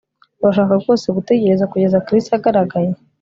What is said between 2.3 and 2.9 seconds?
agaragaye